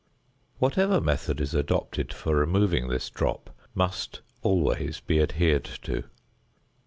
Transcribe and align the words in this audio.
Whatever 0.57 0.99
method 0.99 1.39
is 1.39 1.53
adopted 1.53 2.11
for 2.11 2.35
removing 2.35 2.87
this 2.87 3.07
drop 3.07 3.51
must 3.75 4.13
be 4.13 4.19
always 4.41 4.99
adhered 5.07 5.65
to. 5.83 6.05